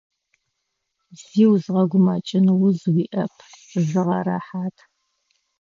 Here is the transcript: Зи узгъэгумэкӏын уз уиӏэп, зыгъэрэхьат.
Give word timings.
Зи 1.21 1.43
узгъэгумэкӏын 1.51 2.47
уз 2.65 2.79
уиӏэп, 2.93 3.33
зыгъэрэхьат. 3.87 4.77